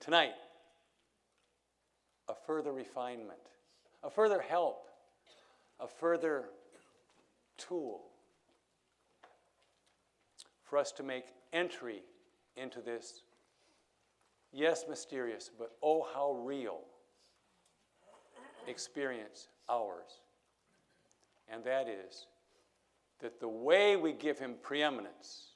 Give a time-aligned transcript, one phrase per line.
[0.00, 0.32] Tonight,
[2.28, 3.38] a further refinement,
[4.02, 4.86] a further help,
[5.78, 6.46] a further
[7.58, 8.00] tool
[10.64, 12.02] for us to make entry
[12.56, 13.22] into this,
[14.52, 16.80] yes, mysterious, but oh, how real
[18.66, 20.22] experience ours.
[21.48, 22.26] And that is
[23.20, 25.48] that the way we give Him preeminence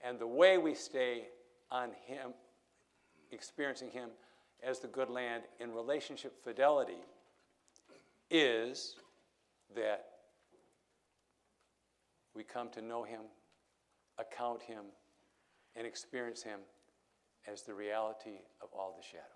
[0.00, 1.24] and the way we stay
[1.70, 2.32] on Him,
[3.32, 4.10] experiencing Him
[4.62, 7.02] as the good land in relationship fidelity,
[8.30, 8.96] is
[9.74, 10.06] that
[12.34, 13.22] we come to know Him,
[14.18, 14.84] account Him,
[15.76, 16.60] and experience Him
[17.50, 19.26] as the reality of all the shadows.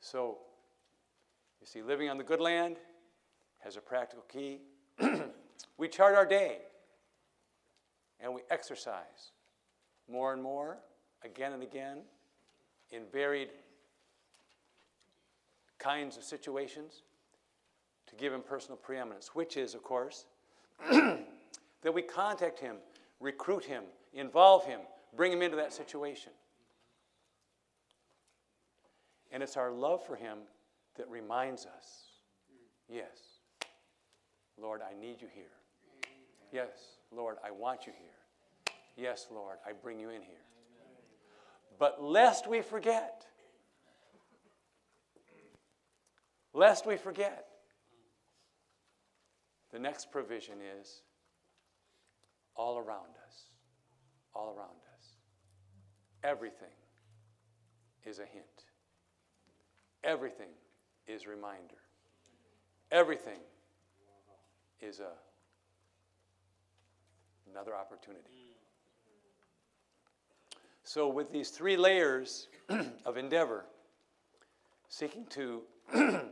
[0.00, 0.38] So,
[1.60, 2.76] you see, living on the good land
[3.58, 4.60] has a practical key.
[5.76, 6.60] we chart our day
[8.20, 9.32] and we exercise
[10.10, 10.78] more and more,
[11.24, 11.98] again and again,
[12.90, 13.48] in varied
[15.78, 17.02] kinds of situations
[18.06, 20.26] to give him personal preeminence, which is, of course,
[20.90, 22.76] that we contact him,
[23.20, 24.80] recruit him, involve him,
[25.16, 26.32] bring him into that situation.
[29.30, 30.38] And it's our love for him
[30.96, 32.06] that reminds us
[32.88, 33.40] yes,
[34.60, 35.57] Lord, I need you here.
[36.52, 38.74] Yes, Lord, I want you here.
[38.96, 40.44] Yes, Lord, I bring you in here.
[41.78, 43.24] But lest we forget,
[46.52, 47.46] lest we forget,
[49.72, 51.02] the next provision is
[52.56, 53.44] all around us.
[54.34, 55.06] All around us.
[56.24, 56.68] Everything
[58.04, 58.44] is a hint.
[60.02, 60.50] Everything
[61.06, 61.76] is reminder.
[62.90, 63.40] Everything
[64.80, 65.12] is a,
[67.50, 68.54] another opportunity.
[70.84, 72.48] So, with these three layers
[73.04, 73.66] of endeavor,
[74.88, 75.62] seeking to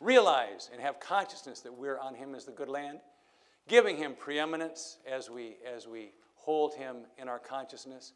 [0.00, 3.00] realize and have consciousness that we're on Him as the good land,
[3.68, 8.12] giving Him preeminence as we, as we hold Him in our consciousness.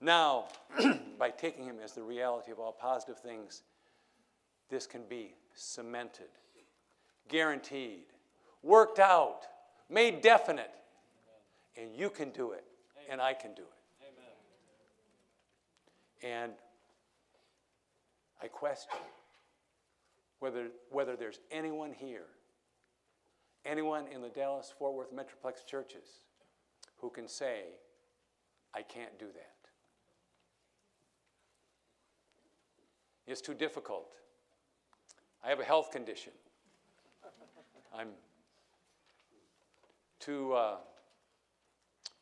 [0.00, 0.46] Now,
[1.18, 3.62] by taking Him as the reality of all positive things,
[4.68, 6.28] this can be cemented,
[7.28, 8.04] guaranteed,
[8.62, 9.46] worked out,
[9.88, 10.70] made definite.
[11.76, 12.64] And you can do it,
[13.10, 13.68] and I can do it.
[16.22, 16.42] Amen.
[16.42, 16.52] And
[18.42, 19.00] I question
[20.38, 22.26] whether, whether there's anyone here,
[23.64, 26.20] anyone in the Dallas Fort Worth Metroplex churches
[26.98, 27.62] who can say,
[28.74, 29.54] I can't do that.
[33.26, 34.14] It's too difficult.
[35.42, 36.32] I have a health condition.
[37.96, 38.08] I'm
[40.20, 40.76] too, uh,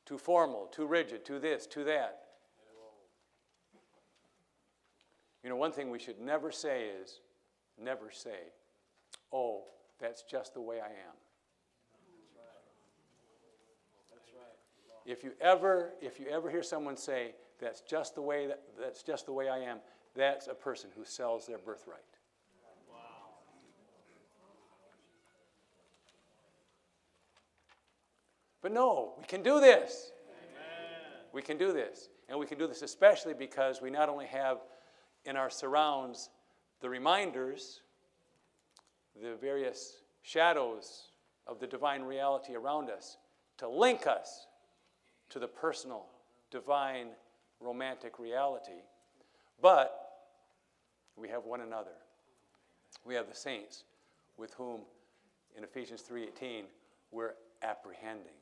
[0.04, 2.18] too formal, too rigid, too this, too that.
[5.42, 7.20] You know, one thing we should never say is,
[7.78, 8.50] never say,
[9.32, 9.64] oh,
[9.98, 11.16] that's just the way I am.
[15.04, 19.02] If you ever, if you ever hear someone say, that's just the way that, that's
[19.02, 19.78] just the way I am,
[20.14, 21.98] that's a person who sells their birthright.
[28.62, 30.12] But no, we can do this.
[30.28, 31.24] Amen.
[31.32, 32.08] We can do this.
[32.28, 34.58] And we can do this especially because we not only have
[35.24, 36.30] in our surrounds
[36.80, 37.82] the reminders,
[39.20, 41.08] the various shadows
[41.46, 43.18] of the divine reality around us
[43.58, 44.46] to link us
[45.30, 46.06] to the personal,
[46.50, 47.08] divine,
[47.60, 48.82] romantic reality.
[49.60, 49.98] But
[51.16, 51.90] we have one another.
[53.04, 53.84] We have the saints
[54.36, 54.80] with whom
[55.56, 56.64] in Ephesians 3:18
[57.10, 58.41] we're apprehending.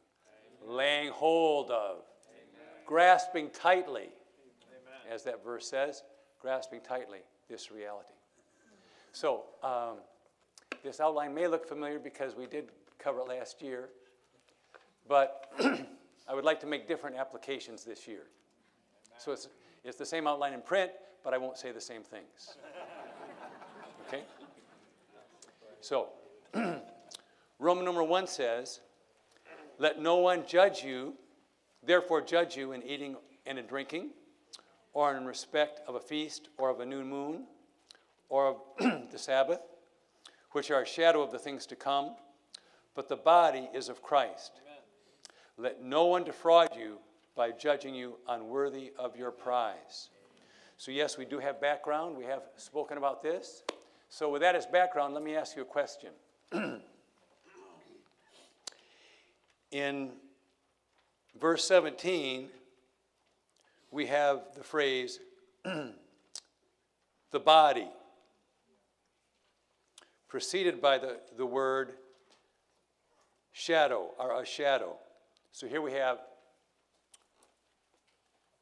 [0.66, 1.96] Laying hold of,
[2.28, 2.84] Amen.
[2.86, 5.12] grasping tightly, Amen.
[5.12, 6.02] as that verse says,
[6.40, 8.14] grasping tightly this reality.
[9.12, 9.98] So, um,
[10.82, 13.88] this outline may look familiar because we did cover it last year,
[15.08, 15.52] but
[16.28, 18.26] I would like to make different applications this year.
[19.18, 19.48] So, it's,
[19.84, 20.92] it's the same outline in print,
[21.24, 22.56] but I won't say the same things.
[24.06, 24.22] Okay?
[25.80, 26.08] So,
[27.58, 28.80] Roman number one says,
[29.80, 31.14] Let no one judge you,
[31.82, 33.16] therefore judge you in eating
[33.46, 34.10] and in drinking
[34.92, 37.44] or in respect of a feast, or of a new moon,
[38.28, 38.56] or of
[39.10, 39.60] the Sabbath,
[40.52, 42.14] which are a shadow of the things to come,
[42.94, 44.52] but the body is of Christ.
[44.66, 44.82] Amen.
[45.56, 46.98] Let no one defraud you
[47.36, 50.10] by judging you unworthy of your prize.
[50.76, 52.16] So, yes, we do have background.
[52.16, 53.62] We have spoken about this.
[54.08, 56.10] So, with that as background, let me ask you a question.
[59.70, 60.10] In
[61.38, 62.48] verse 17,
[63.92, 65.20] we have the phrase,
[65.64, 67.88] the body,
[70.28, 71.92] preceded by the, the word
[73.52, 74.96] shadow, or a shadow.
[75.52, 76.18] So here we have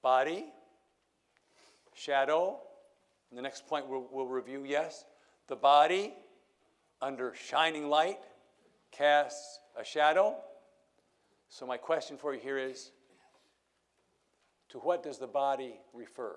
[0.02, 0.46] body,
[1.94, 2.58] shadow.
[3.32, 5.04] The next point we'll, we'll review yes,
[5.48, 6.14] the body
[7.00, 8.18] under shining light
[8.90, 10.36] casts a shadow.
[11.48, 12.92] So, my question for you here is
[14.68, 16.36] to what does the body refer?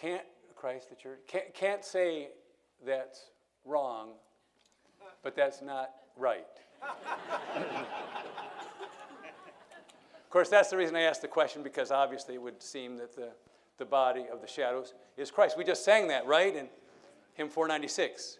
[0.00, 0.22] Can't,
[0.56, 2.30] Christ, the church, can't, can't say
[2.84, 3.30] that's
[3.64, 4.14] wrong,
[5.22, 6.44] but that's not right.
[6.82, 6.88] of
[10.28, 13.28] course, that's the reason I asked the question because obviously it would seem that the,
[13.78, 15.56] the body of the shadows is Christ.
[15.56, 16.56] We just sang that, right?
[16.56, 16.66] In
[17.34, 18.38] hymn 496.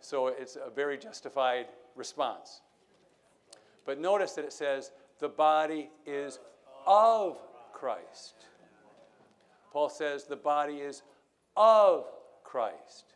[0.00, 2.60] So it's a very justified response.
[3.84, 6.38] But notice that it says, the body is
[6.86, 7.38] of
[7.72, 8.46] Christ.
[9.72, 11.02] Paul says the body is
[11.56, 12.06] of
[12.44, 13.14] Christ.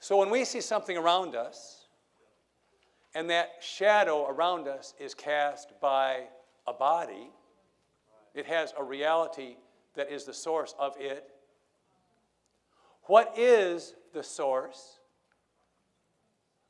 [0.00, 1.86] So when we see something around us,
[3.14, 6.24] and that shadow around us is cast by
[6.66, 7.30] a body,
[8.34, 9.56] it has a reality
[9.96, 11.28] that is the source of it.
[13.08, 14.98] What is the source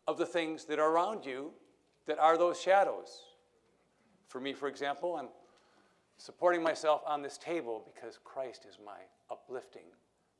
[0.07, 1.51] of the things that are around you
[2.07, 3.23] that are those shadows?
[4.29, 5.31] For me, for example, I'm
[6.17, 8.99] supporting myself on this table because Christ is my
[9.33, 9.87] uplifting,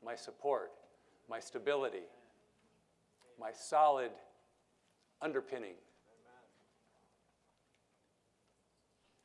[0.05, 0.71] my support,
[1.29, 2.07] my stability,
[3.39, 4.13] my solid
[5.21, 5.75] underpinning.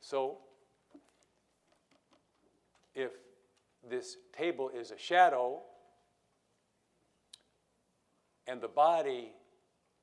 [0.00, 0.38] So,
[2.96, 3.12] if
[3.88, 5.62] this table is a shadow
[8.46, 9.32] and the body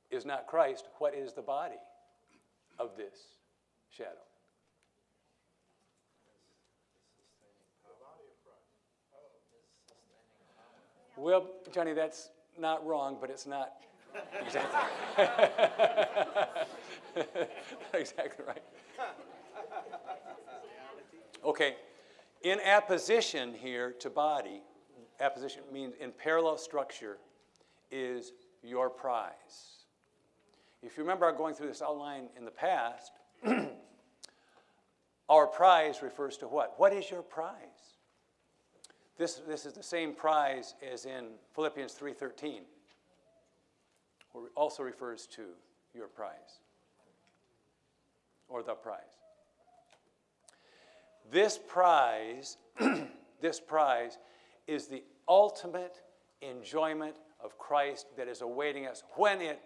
[0.09, 1.75] is not Christ, what is the body
[2.79, 3.15] of this
[3.89, 4.09] shadow?
[11.17, 12.29] Well, Johnny, that's
[12.59, 13.73] not wrong, but it's not
[14.43, 15.25] exactly,
[17.93, 18.63] exactly right.
[21.45, 21.75] Okay,
[22.43, 24.61] in apposition here to body,
[25.19, 27.17] apposition means in parallel structure,
[27.91, 28.33] is
[28.63, 29.85] your prize.
[30.83, 33.11] If you remember our going through this outline in the past,
[35.29, 36.73] our prize refers to what?
[36.77, 37.97] What is your prize?
[39.17, 42.61] This, this is the same prize as in Philippians 3.13,
[44.31, 45.43] where it also refers to
[45.93, 46.59] your prize,
[48.49, 49.01] or the prize.
[51.29, 52.57] This prize,
[53.41, 54.17] this prize
[54.65, 56.01] is the ultimate
[56.41, 59.59] enjoyment of Christ that is awaiting us when it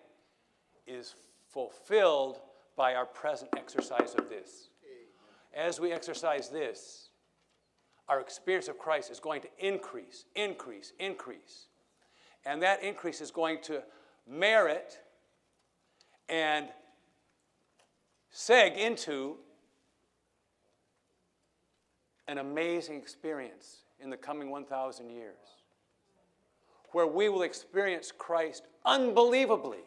[0.88, 1.16] is
[1.50, 2.39] fulfilled
[2.75, 4.69] by our present exercise of this.
[5.56, 7.10] As we exercise this,
[8.07, 11.68] our experience of Christ is going to increase, increase, increase.
[12.45, 13.81] And that increase is going to
[14.28, 15.00] merit
[16.30, 16.68] and
[18.33, 19.38] seg into
[22.28, 25.64] an amazing experience in the coming 1,000 years
[26.95, 29.80] where we will experience Christ unbelievably.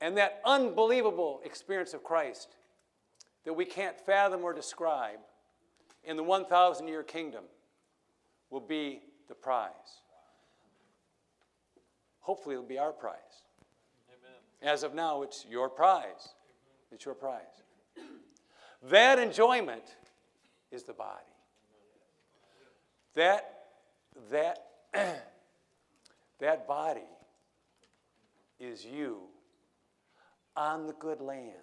[0.00, 2.56] And that unbelievable experience of Christ
[3.44, 5.20] that we can't fathom or describe
[6.02, 7.44] in the 1,000 year kingdom
[8.50, 9.70] will be the prize.
[12.18, 13.14] Hopefully, it'll be our prize.
[14.08, 14.72] Amen.
[14.74, 16.30] As of now, it's your prize.
[16.90, 17.62] It's your prize.
[18.90, 19.84] That enjoyment
[20.72, 21.22] is the body.
[23.14, 23.54] That,
[24.32, 24.69] that,
[26.40, 27.00] that body
[28.58, 29.18] is you
[30.56, 31.54] on the good land,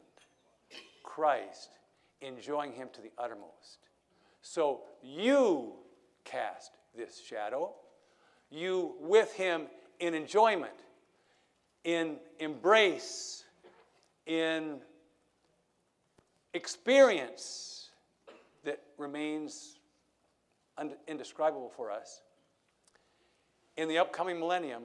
[1.04, 1.70] Christ
[2.22, 3.80] enjoying Him to the uttermost.
[4.42, 5.74] So you
[6.24, 7.74] cast this shadow.
[8.50, 9.68] You with him
[10.00, 10.74] in enjoyment,
[11.84, 13.44] in embrace,
[14.26, 14.80] in
[16.54, 17.90] experience
[18.64, 19.80] that remains
[21.08, 22.22] indescribable for us.
[23.78, 24.84] In the upcoming millennium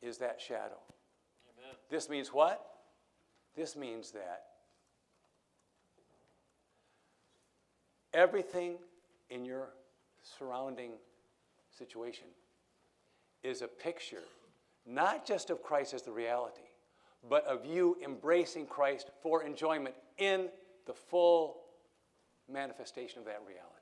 [0.00, 0.78] is that shadow.
[1.58, 1.76] Amen.
[1.90, 2.64] This means what?
[3.56, 4.44] This means that
[8.14, 8.76] Everything
[9.28, 9.70] in your
[10.22, 10.92] surrounding
[11.76, 12.28] situation
[13.42, 14.22] is a picture,
[14.86, 16.60] not just of Christ as the reality,
[17.28, 20.48] but of you embracing Christ for enjoyment in
[20.86, 21.56] the full
[22.48, 23.73] manifestation of that reality.